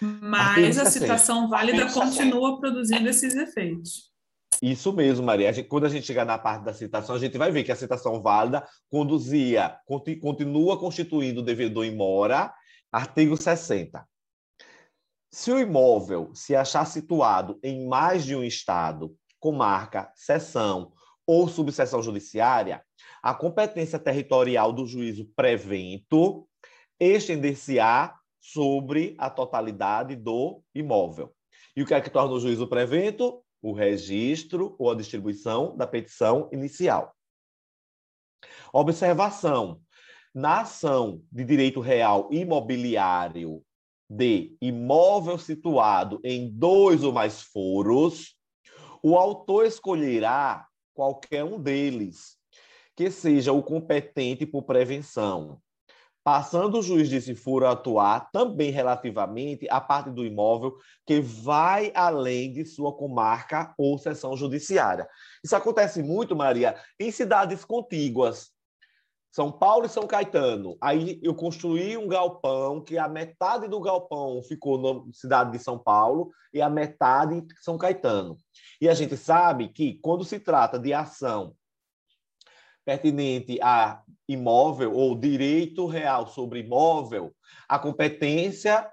Mas 0.01 0.77
a 0.77 0.85
citação 0.85 1.49
válida 1.49 1.91
continua 1.91 2.59
produzindo 2.59 3.09
esses 3.09 3.35
efeitos. 3.35 4.11
Isso 4.61 4.91
mesmo, 4.91 5.25
Maria. 5.25 5.49
A 5.49 5.51
gente, 5.51 5.67
quando 5.67 5.85
a 5.85 5.89
gente 5.89 6.05
chegar 6.05 6.25
na 6.25 6.37
parte 6.37 6.63
da 6.63 6.73
citação, 6.73 7.15
a 7.15 7.19
gente 7.19 7.37
vai 7.37 7.51
ver 7.51 7.63
que 7.63 7.71
a 7.71 7.75
citação 7.75 8.21
válida 8.21 8.67
conduzia, 8.89 9.77
continua 10.21 10.79
constituindo 10.79 11.41
o 11.41 11.43
devedor 11.43 11.85
em 11.85 11.95
mora, 11.95 12.53
artigo 12.91 13.37
60. 13.37 14.03
Se 15.31 15.51
o 15.51 15.59
imóvel 15.59 16.31
se 16.33 16.55
achar 16.55 16.85
situado 16.85 17.59
em 17.61 17.87
mais 17.87 18.25
de 18.25 18.35
um 18.35 18.43
estado, 18.43 19.15
comarca, 19.39 20.11
seção 20.15 20.91
ou 21.25 21.47
subseção 21.47 22.01
judiciária, 22.01 22.81
a 23.21 23.33
competência 23.33 23.99
territorial 23.99 24.71
do 24.71 24.85
juízo 24.87 25.29
prevento 25.35 26.47
estender-se-á 26.99 28.16
sobre 28.39 29.15
a 29.17 29.29
totalidade 29.29 30.15
do 30.15 30.61
imóvel. 30.73 31.33
E 31.75 31.81
o 31.81 31.85
que 31.85 31.93
é 31.93 32.01
que 32.01 32.09
torna 32.09 32.33
o 32.33 32.39
juízo 32.39 32.67
prevento? 32.67 33.43
O 33.61 33.73
registro 33.73 34.75
ou 34.79 34.91
a 34.91 34.95
distribuição 34.95 35.75
da 35.75 35.87
petição 35.87 36.49
inicial. 36.51 37.15
Observação: 38.71 39.81
na 40.33 40.61
ação 40.61 41.21
de 41.31 41.43
direito 41.43 41.79
real 41.79 42.29
imobiliário 42.31 43.63
de 44.09 44.55
imóvel 44.61 45.37
situado 45.37 46.19
em 46.23 46.49
dois 46.49 47.03
ou 47.03 47.11
mais 47.11 47.41
foros, 47.41 48.35
o 49.03 49.15
autor 49.15 49.65
escolherá 49.65 50.67
qualquer 50.93 51.43
um 51.43 51.59
deles, 51.61 52.37
que 52.95 53.11
seja 53.11 53.51
o 53.51 53.61
competente 53.61 54.45
por 54.45 54.63
prevenção, 54.63 55.61
passando 56.27 56.79
o 56.79 56.81
juiz 56.81 57.07
de 57.07 57.21
se 57.21 57.33
for 57.33 57.63
atuar 57.63 58.29
também 58.33 58.69
relativamente 58.69 59.65
à 59.69 59.79
parte 59.79 60.09
do 60.09 60.25
imóvel 60.25 60.75
que 61.05 61.21
vai 61.21 61.89
além 61.95 62.51
de 62.51 62.65
sua 62.65 62.91
comarca 62.91 63.73
ou 63.77 63.97
seção 63.97 64.35
judiciária. 64.35 65.07
Isso 65.41 65.55
acontece 65.55 66.03
muito, 66.03 66.35
Maria, 66.35 66.75
em 66.99 67.11
cidades 67.11 67.63
contíguas. 67.63 68.49
São 69.31 69.49
Paulo 69.49 69.85
e 69.85 69.89
São 69.89 70.05
Caetano. 70.05 70.77
Aí 70.81 71.17
eu 71.23 71.33
construí 71.33 71.95
um 71.95 72.09
galpão 72.09 72.83
que 72.83 72.97
a 72.97 73.07
metade 73.07 73.69
do 73.69 73.79
galpão 73.79 74.43
ficou 74.43 74.77
na 74.77 75.13
cidade 75.13 75.53
de 75.53 75.59
São 75.59 75.79
Paulo 75.79 76.29
e 76.53 76.61
a 76.61 76.69
metade 76.69 77.35
em 77.35 77.47
São 77.61 77.77
Caetano. 77.77 78.35
E 78.81 78.89
a 78.89 78.93
gente 78.93 79.15
sabe 79.15 79.69
que 79.69 79.97
quando 80.01 80.25
se 80.25 80.41
trata 80.41 80.77
de 80.77 80.91
ação 80.93 81.55
pertinente 82.87 83.59
a 83.61 84.01
imóvel 84.29 84.93
ou 84.93 85.13
direito 85.13 85.85
real 85.87 86.25
sobre 86.25 86.61
imóvel, 86.61 87.35
a 87.67 87.77
competência 87.77 88.89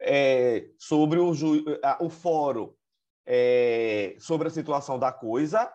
é, 0.00 0.66
sobre 0.76 1.20
o, 1.20 1.32
ju, 1.32 1.64
o 2.00 2.10
fórum 2.10 2.72
é, 3.24 4.16
sobre 4.18 4.48
a 4.48 4.50
situação 4.50 4.98
da 4.98 5.12
coisa, 5.12 5.70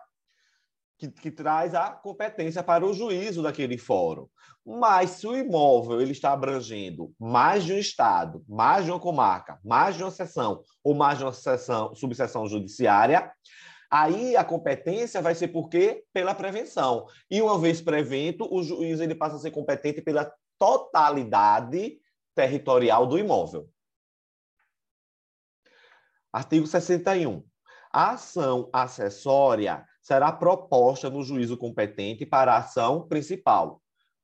que, 0.98 1.08
que, 1.10 1.30
traz 1.30 1.74
a 1.74 1.90
competência 1.90 2.62
para 2.62 2.84
o 2.84 2.92
juízo 2.92 3.42
daquele 3.42 3.78
fórum. 3.78 4.28
Mas 4.64 5.12
se 5.12 5.26
o 5.26 5.34
imóvel 5.34 6.02
ele 6.02 6.12
está 6.12 6.32
abrangendo 6.32 7.14
mais 7.18 7.64
de 7.64 7.72
um 7.72 7.78
estado, 7.78 8.44
mais 8.46 8.84
de 8.84 8.90
uma 8.90 9.00
comarca, 9.00 9.58
mais 9.64 9.96
de 9.96 10.02
uma 10.02 10.10
seção 10.10 10.62
ou 10.82 10.94
mais 10.94 11.16
de 11.16 11.24
uma 11.24 11.32
seção, 11.32 11.94
subseção 11.94 12.46
judiciária, 12.46 13.32
Aí 13.90 14.36
a 14.36 14.44
competência 14.44 15.22
vai 15.22 15.34
ser 15.34 15.48
por 15.48 15.68
quê? 15.68 16.04
Pela 16.12 16.34
prevenção. 16.34 17.06
E 17.30 17.40
uma 17.40 17.58
vez 17.58 17.80
prevento, 17.80 18.48
o 18.52 18.62
juiz 18.62 19.00
ele 19.00 19.14
passa 19.14 19.36
a 19.36 19.38
ser 19.38 19.50
competente 19.50 20.02
pela 20.02 20.32
totalidade 20.58 21.98
territorial 22.34 23.06
do 23.06 23.18
imóvel. 23.18 23.68
Artigo 26.32 26.66
61. 26.66 27.44
A 27.92 28.12
ação 28.12 28.68
acessória 28.72 29.86
será 30.02 30.32
proposta 30.32 31.08
no 31.08 31.22
juízo 31.22 31.56
competente 31.56 32.26
para 32.26 32.54
a 32.54 32.58
ação 32.58 33.06
principal. 33.06 33.80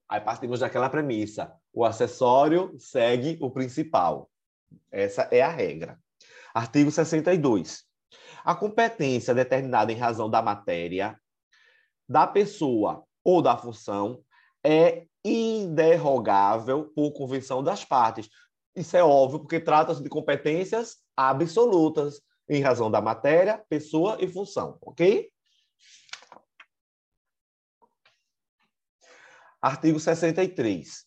Aí 0.08 0.20
partimos 0.20 0.58
daquela 0.58 0.90
premissa: 0.90 1.52
o 1.72 1.84
acessório 1.84 2.74
segue 2.78 3.38
o 3.40 3.48
principal. 3.48 4.28
Essa 4.90 5.22
é 5.30 5.40
a 5.40 5.48
regra. 5.48 6.00
Artigo 6.52 6.90
62. 6.90 7.84
A 8.50 8.54
competência 8.56 9.32
determinada 9.32 9.92
em 9.92 9.96
razão 9.96 10.28
da 10.28 10.42
matéria, 10.42 11.16
da 12.08 12.26
pessoa 12.26 13.04
ou 13.22 13.40
da 13.40 13.56
função 13.56 14.24
é 14.66 15.06
inderrogável 15.24 16.90
por 16.92 17.12
convenção 17.12 17.62
das 17.62 17.84
partes. 17.84 18.28
Isso 18.74 18.96
é 18.96 19.04
óbvio, 19.04 19.38
porque 19.38 19.60
trata-se 19.60 20.02
de 20.02 20.08
competências 20.08 20.96
absolutas 21.16 22.20
em 22.48 22.60
razão 22.60 22.90
da 22.90 23.00
matéria, 23.00 23.64
pessoa 23.68 24.16
e 24.18 24.26
função, 24.26 24.76
ok? 24.82 25.30
Artigo 29.62 30.00
63. 30.00 31.06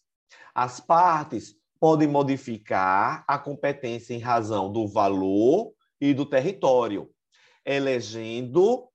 As 0.56 0.80
partes 0.80 1.58
podem 1.78 2.08
modificar 2.08 3.26
a 3.28 3.38
competência 3.38 4.14
em 4.14 4.20
razão 4.20 4.72
do 4.72 4.88
valor 4.88 5.74
e 6.00 6.14
do 6.14 6.26
território, 6.26 7.13
elegendo 7.66 8.90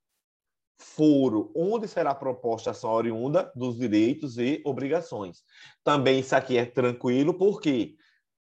foro 0.78 1.50
onde 1.56 1.88
será 1.88 2.14
proposta 2.14 2.70
a 2.70 2.72
ação 2.72 2.90
oriunda 2.90 3.50
dos 3.54 3.78
direitos 3.78 4.38
e 4.38 4.62
obrigações. 4.64 5.42
Também 5.82 6.20
isso 6.20 6.36
aqui 6.36 6.56
é 6.56 6.64
tranquilo, 6.64 7.34
porque 7.34 7.96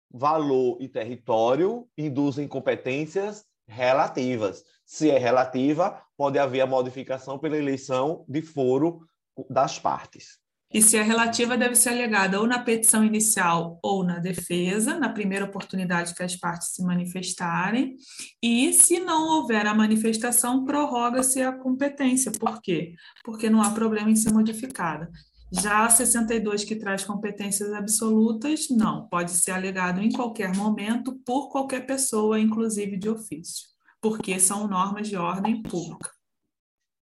valor 0.10 0.78
e 0.82 0.88
território 0.88 1.88
induzem 1.98 2.48
competências 2.48 3.46
relativas. 3.68 4.64
Se 4.86 5.10
é 5.10 5.18
relativa, 5.18 6.04
pode 6.18 6.38
haver 6.38 6.62
a 6.62 6.68
modificação 6.68 7.40
pela 7.40 7.58
eleição 7.58 8.26
de 8.28 8.42
foro 8.42 9.08
das 9.50 9.80
partes. 9.80 10.41
E 10.74 10.82
se 10.82 10.96
é 10.96 11.02
relativa, 11.02 11.58
deve 11.58 11.76
ser 11.76 11.90
alegada 11.90 12.40
ou 12.40 12.48
na 12.48 12.60
petição 12.60 13.04
inicial 13.04 13.78
ou 13.84 14.06
na 14.06 14.20
defesa, 14.20 14.98
na 14.98 15.10
primeira 15.10 15.44
oportunidade 15.44 16.16
que 16.16 16.24
as 16.24 16.36
partes 16.36 16.70
se 16.70 16.82
manifestarem. 16.82 17.98
E 18.42 18.72
se 18.72 19.00
não 19.00 19.28
houver 19.28 19.68
a 19.68 19.74
manifestação, 19.74 20.64
prorroga-se 20.64 21.42
a 21.42 21.52
competência. 21.52 22.32
Por 22.32 22.62
quê? 22.62 22.96
Porque 23.24 23.50
não 23.50 23.62
há 23.62 23.72
problema 23.72 24.10
em 24.10 24.16
ser 24.16 24.32
modificada. 24.32 25.12
Já 25.52 25.86
a 25.86 25.90
62, 25.90 26.64
que 26.64 26.78
traz 26.78 27.04
competências 27.04 27.74
absolutas, 27.74 28.70
não, 28.70 29.10
pode 29.10 29.32
ser 29.32 29.52
alegado 29.52 30.00
em 30.00 30.10
qualquer 30.10 30.56
momento 30.56 31.20
por 31.26 31.50
qualquer 31.50 31.86
pessoa, 31.86 32.40
inclusive 32.40 32.96
de 32.96 33.10
ofício, 33.10 33.68
porque 34.00 34.40
são 34.40 34.66
normas 34.70 35.10
de 35.10 35.18
ordem 35.18 35.62
pública. 35.62 36.10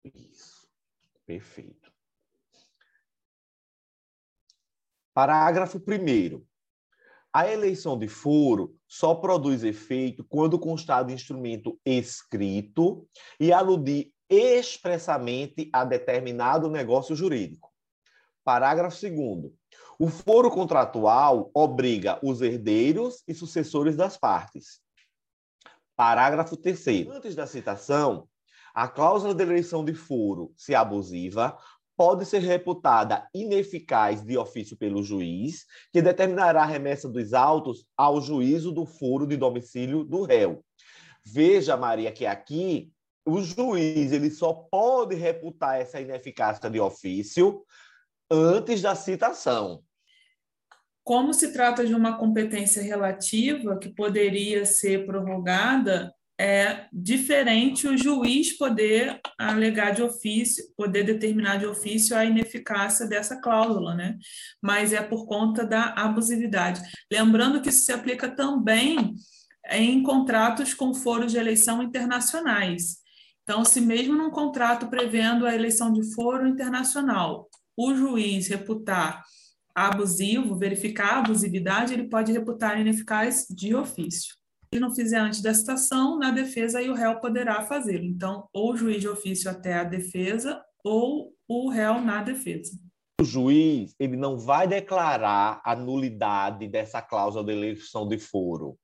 Isso, 0.03 0.67
perfeito. 1.27 1.88
Parágrafo 5.19 5.79
1. 5.79 6.41
A 7.33 7.45
eleição 7.45 7.99
de 7.99 8.07
foro 8.07 8.73
só 8.87 9.13
produz 9.13 9.65
efeito 9.65 10.23
quando 10.23 10.57
constar 10.57 11.03
de 11.03 11.13
instrumento 11.13 11.77
escrito 11.85 13.05
e 13.37 13.51
aludir 13.51 14.13
expressamente 14.29 15.69
a 15.73 15.83
determinado 15.83 16.69
negócio 16.69 17.17
jurídico. 17.17 17.69
Parágrafo 18.45 18.97
2. 19.01 19.51
O 19.99 20.07
foro 20.07 20.49
contratual 20.49 21.51
obriga 21.53 22.17
os 22.23 22.41
herdeiros 22.41 23.21
e 23.27 23.33
sucessores 23.33 23.97
das 23.97 24.15
partes. 24.15 24.79
Parágrafo 25.97 26.55
3. 26.55 27.09
Antes 27.09 27.35
da 27.35 27.45
citação, 27.45 28.25
a 28.73 28.87
cláusula 28.87 29.35
de 29.35 29.43
eleição 29.43 29.83
de 29.83 29.93
foro, 29.93 30.53
se 30.55 30.73
abusiva, 30.73 31.57
pode 31.99 32.25
ser 32.25 32.39
reputada 32.39 33.27
ineficaz 33.35 34.23
de 34.23 34.37
ofício 34.37 34.77
pelo 34.77 35.03
juiz, 35.03 35.65
que 35.91 36.01
determinará 36.01 36.63
a 36.63 36.65
remessa 36.65 37.09
dos 37.09 37.33
autos 37.33 37.85
ao 37.97 38.21
juízo 38.21 38.71
do 38.71 38.85
foro 38.85 39.27
de 39.27 39.35
domicílio 39.35 40.05
do 40.05 40.23
réu. 40.23 40.63
Veja, 41.25 41.75
Maria, 41.75 42.09
que 42.09 42.25
aqui 42.25 42.89
o 43.25 43.41
juiz 43.41 44.13
ele 44.13 44.31
só 44.31 44.53
pode 44.53 45.13
reputar 45.13 45.75
essa 45.75 45.99
ineficácia 45.99 46.69
de 46.69 46.79
ofício 46.79 47.65
antes 48.31 48.81
da 48.81 48.95
citação. 48.95 49.83
Como 51.03 51.33
se 51.33 51.51
trata 51.51 51.85
de 51.85 51.93
uma 51.93 52.17
competência 52.17 52.81
relativa 52.81 53.77
que 53.77 53.89
poderia 53.89 54.65
ser 54.65 55.05
prorrogada, 55.05 56.13
é 56.39 56.87
diferente 56.93 57.85
o 57.85 57.97
juiz 57.97 58.57
poder 58.57 59.19
alegar 59.37 59.91
de 59.91 60.01
ofício, 60.01 60.63
poder 60.77 61.03
determinar 61.03 61.57
de 61.57 61.65
ofício 61.65 62.15
a 62.15 62.23
ineficácia 62.23 63.05
dessa 63.05 63.41
cláusula, 63.41 63.93
né? 63.93 64.17
Mas 64.61 64.93
é 64.93 65.01
por 65.01 65.25
conta 65.27 65.65
da 65.65 65.93
abusividade. 65.97 66.81
Lembrando 67.11 67.61
que 67.61 67.67
isso 67.67 67.83
se 67.83 67.91
aplica 67.91 68.29
também 68.29 69.15
em 69.69 70.01
contratos 70.01 70.73
com 70.73 70.93
foros 70.93 71.33
de 71.33 71.37
eleição 71.37 71.83
internacionais. 71.83 72.99
Então, 73.43 73.65
se 73.65 73.81
mesmo 73.81 74.15
num 74.15 74.31
contrato 74.31 74.87
prevendo 74.87 75.45
a 75.45 75.53
eleição 75.53 75.91
de 75.91 76.13
foro 76.13 76.47
internacional, 76.47 77.49
o 77.75 77.93
juiz 77.93 78.47
reputar 78.47 79.25
abusivo, 79.75 80.55
verificar 80.55 81.15
a 81.15 81.19
abusividade, 81.19 81.93
ele 81.93 82.07
pode 82.07 82.31
reputar 82.31 82.79
ineficaz 82.79 83.45
de 83.49 83.75
ofício. 83.75 84.38
Se 84.71 84.79
não 84.79 84.93
fizer 84.93 85.17
antes 85.17 85.41
da 85.41 85.53
citação, 85.53 86.19
na 86.19 86.29
defesa 86.29 86.77
aí 86.77 86.89
o 86.89 86.93
réu 86.93 87.19
poderá 87.19 87.65
fazê-lo. 87.65 88.05
Então, 88.05 88.47
ou 88.53 88.73
o 88.73 88.77
juiz 88.77 89.01
de 89.01 89.09
ofício 89.09 89.49
até 89.49 89.73
a 89.73 89.83
defesa, 89.83 90.63
ou 90.83 91.33
o 91.47 91.69
réu 91.69 91.99
na 91.99 92.21
defesa. 92.21 92.77
O 93.19 93.23
juiz 93.25 93.95
ele 93.99 94.15
não 94.15 94.37
vai 94.37 94.67
declarar 94.67 95.59
a 95.65 95.75
nulidade 95.75 96.67
dessa 96.67 97.01
cláusula 97.01 97.43
de 97.43 97.51
eleição 97.51 98.07
de 98.07 98.19
foro. 98.19 98.77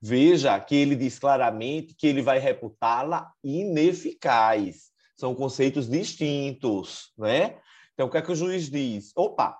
Veja 0.00 0.58
que 0.58 0.74
ele 0.74 0.96
diz 0.96 1.18
claramente 1.18 1.94
que 1.94 2.06
ele 2.06 2.22
vai 2.22 2.38
reputá-la 2.38 3.30
ineficaz. 3.44 4.90
São 5.16 5.34
conceitos 5.34 5.88
distintos, 5.88 7.12
né? 7.16 7.60
Então, 7.92 8.08
o 8.08 8.10
que 8.10 8.16
é 8.16 8.22
que 8.22 8.32
o 8.32 8.34
juiz 8.34 8.68
diz? 8.68 9.12
Opa, 9.14 9.56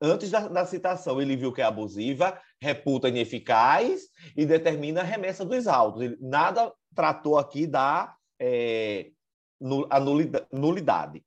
antes 0.00 0.30
da, 0.30 0.48
da 0.48 0.66
citação, 0.66 1.20
ele 1.20 1.36
viu 1.36 1.52
que 1.52 1.60
é 1.60 1.64
abusiva, 1.64 2.40
reputa 2.62 3.08
ineficaz 3.08 4.02
e 4.36 4.46
determina 4.46 5.00
a 5.00 5.04
remessa 5.04 5.44
dos 5.44 5.66
autos. 5.66 6.00
Ele, 6.00 6.16
nada 6.20 6.72
tratou 6.94 7.36
aqui 7.36 7.66
da 7.66 8.14
é, 8.40 9.10
nulidade. 10.52 11.24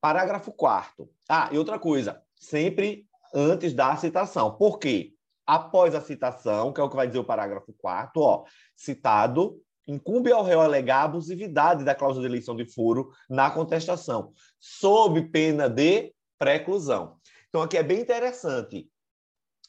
Parágrafo 0.00 0.52
4 0.52 1.08
Ah, 1.28 1.48
e 1.52 1.58
outra 1.58 1.78
coisa, 1.78 2.20
sempre 2.34 3.06
antes 3.32 3.72
da 3.72 3.94
citação. 3.96 4.56
Por 4.56 4.78
quê? 4.80 5.12
Após 5.46 5.94
a 5.94 6.00
citação, 6.00 6.72
que 6.72 6.80
é 6.80 6.84
o 6.84 6.90
que 6.90 6.96
vai 6.96 7.06
dizer 7.06 7.20
o 7.20 7.24
parágrafo 7.24 7.72
4 7.78 8.20
ó, 8.20 8.44
citado 8.74 9.60
incumbe 9.86 10.32
ao 10.32 10.42
réu 10.42 10.60
alegar 10.60 11.02
a 11.02 11.04
abusividade 11.04 11.84
da 11.84 11.94
cláusula 11.94 12.26
de 12.26 12.32
eleição 12.32 12.56
de 12.56 12.64
foro 12.64 13.12
na 13.30 13.52
contestação, 13.52 14.32
sob 14.58 15.30
pena 15.30 15.68
de 15.68 16.12
preclusão. 16.36 17.18
Então, 17.48 17.62
aqui 17.62 17.76
é 17.76 17.84
bem 17.84 18.00
interessante. 18.00 18.90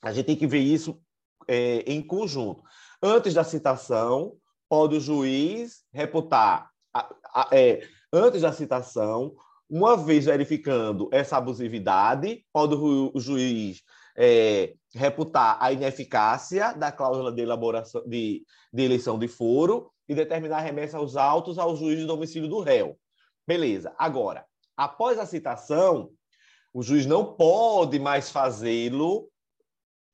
A 0.02 0.12
gente 0.12 0.26
tem 0.26 0.36
que 0.36 0.48
ver 0.48 0.60
isso 0.60 1.00
é, 1.48 1.80
em 1.92 2.02
conjunto. 2.02 2.64
Antes 3.02 3.34
da 3.34 3.44
citação, 3.44 4.38
pode 4.70 4.96
o 4.96 5.00
juiz 5.00 5.84
reputar, 5.94 6.70
a, 6.94 7.16
a, 7.34 7.50
é, 7.52 7.88
antes 8.12 8.42
da 8.42 8.52
citação, 8.52 9.36
uma 9.70 9.98
vez 9.98 10.26
verificando 10.26 11.10
essa 11.12 11.38
abusividade, 11.38 12.46
pode 12.54 12.76
o, 12.76 13.12
juiz 13.20 13.82
é, 14.18 14.74
reputar 14.94 15.58
a 15.62 15.72
ineficácia 15.72 16.74
da 16.74 16.92
cláusula 16.92 17.32
de 17.32 17.42
elaboração 17.42 18.04
de, 18.08 18.44
de 18.74 18.84
eleição 18.84 19.20
de 19.20 19.28
foro 19.28 19.92
e 20.08 20.16
determinar 20.16 20.58
a 20.58 20.62
remessa 20.62 20.98
aos 20.98 21.16
autos 21.18 21.58
ao 21.58 21.76
juiz 21.76 22.00
de 22.00 22.06
domicílio 22.06 22.48
do 22.48 22.62
réu. 22.62 22.98
Beleza. 23.46 23.94
Agora, 23.98 24.46
após 24.76 25.20
a 25.20 25.26
citação, 25.26 26.10
o 26.74 26.82
juiz 26.82 27.06
não 27.06 27.36
pode 27.36 28.00
mais 28.00 28.30
fazê-lo, 28.30 29.30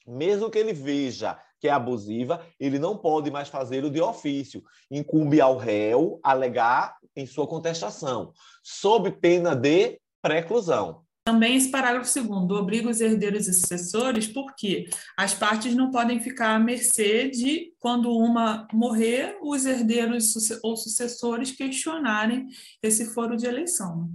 mesmo 0.05 0.49
que 0.49 0.57
ele 0.57 0.73
veja 0.73 1.39
que 1.59 1.67
é 1.67 1.71
abusiva, 1.71 2.45
ele 2.59 2.77
não 2.77 2.97
pode 2.97 3.31
mais 3.31 3.47
fazê-lo 3.47 3.89
de 3.89 4.01
ofício. 4.01 4.61
Incumbe 4.91 5.39
ao 5.39 5.57
réu 5.57 6.19
alegar 6.21 6.97
em 7.15 7.25
sua 7.25 7.47
contestação, 7.47 8.33
sob 8.61 9.11
pena 9.11 9.55
de 9.55 9.97
preclusão. 10.21 11.03
Também 11.25 11.55
esse 11.55 11.71
parágrafo 11.71 12.09
segundo 12.09 12.53
obriga 12.53 12.89
os 12.89 12.99
herdeiros 12.99 13.47
e 13.47 13.53
sucessores, 13.53 14.27
porque 14.27 14.89
as 15.17 15.33
partes 15.33 15.73
não 15.73 15.89
podem 15.89 16.19
ficar 16.19 16.53
à 16.53 16.59
mercê 16.59 17.29
de, 17.29 17.71
quando 17.79 18.11
uma 18.11 18.67
morrer, 18.73 19.37
os 19.41 19.65
herdeiros 19.65 20.33
ou 20.61 20.75
sucessores 20.75 21.53
questionarem 21.53 22.47
esse 22.81 23.05
foro 23.13 23.37
de 23.37 23.45
eleição. 23.45 24.09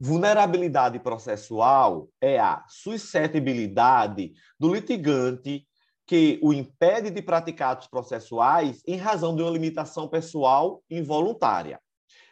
Vulnerabilidade 0.00 1.00
processual 1.00 2.08
é 2.20 2.38
a 2.38 2.64
suscetibilidade 2.68 4.32
do 4.58 4.72
litigante 4.72 5.66
que 6.06 6.38
o 6.40 6.52
impede 6.52 7.10
de 7.10 7.20
praticar 7.20 7.72
atos 7.72 7.88
processuais 7.88 8.80
em 8.86 8.96
razão 8.96 9.34
de 9.34 9.42
uma 9.42 9.50
limitação 9.50 10.08
pessoal 10.08 10.82
involuntária. 10.88 11.80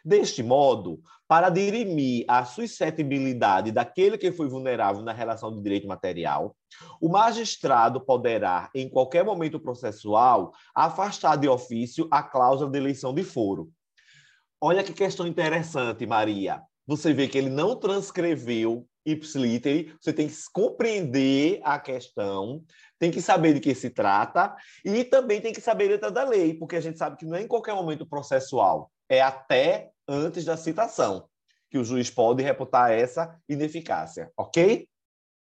Deste 0.03 0.41
modo, 0.41 1.01
para 1.27 1.49
dirimir 1.49 2.23
a 2.29 2.45
suscetibilidade 2.45 3.73
daquele 3.73 4.17
que 4.17 4.31
foi 4.31 4.47
vulnerável 4.47 5.03
na 5.03 5.11
relação 5.11 5.53
de 5.53 5.61
direito 5.61 5.85
material, 5.85 6.55
o 7.01 7.09
magistrado 7.09 7.99
poderá, 7.99 8.69
em 8.73 8.89
qualquer 8.89 9.25
momento 9.25 9.59
processual, 9.59 10.53
afastar 10.73 11.35
de 11.35 11.49
ofício 11.49 12.07
a 12.09 12.23
cláusula 12.23 12.71
de 12.71 12.77
eleição 12.77 13.13
de 13.13 13.25
foro. 13.25 13.69
Olha 14.61 14.85
que 14.85 14.93
questão 14.93 15.27
interessante, 15.27 16.05
Maria. 16.05 16.63
Você 16.87 17.13
vê 17.13 17.27
que 17.27 17.37
ele 17.37 17.49
não 17.49 17.75
transcreveu 17.75 18.87
ipsiliter, 19.05 19.95
você 19.99 20.13
tem 20.13 20.27
que 20.27 20.35
compreender 20.53 21.59
a 21.63 21.77
questão, 21.79 22.63
tem 22.97 23.11
que 23.11 23.21
saber 23.21 23.53
de 23.53 23.59
que 23.59 23.75
se 23.75 23.89
trata 23.89 24.55
e 24.83 25.03
também 25.03 25.41
tem 25.41 25.53
que 25.53 25.61
saber 25.61 25.85
a 25.85 25.91
letra 25.91 26.11
da 26.11 26.23
lei, 26.23 26.53
porque 26.53 26.77
a 26.77 26.81
gente 26.81 26.97
sabe 26.97 27.17
que 27.17 27.25
não 27.25 27.35
é 27.35 27.41
em 27.41 27.47
qualquer 27.47 27.75
momento 27.75 28.05
processual, 28.05 28.89
é 29.09 29.21
até 29.21 29.89
antes 30.07 30.45
da 30.45 30.55
citação, 30.55 31.27
que 31.69 31.77
o 31.77 31.83
juiz 31.83 32.09
pode 32.09 32.41
reputar 32.41 32.91
essa 32.91 33.37
ineficácia, 33.47 34.31
ok? 34.37 34.87